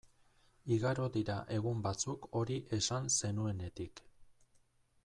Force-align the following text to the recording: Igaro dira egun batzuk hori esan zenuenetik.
Igaro 0.75 1.05
dira 1.17 1.35
egun 1.57 1.83
batzuk 1.89 2.27
hori 2.41 2.59
esan 2.79 3.13
zenuenetik. 3.23 4.05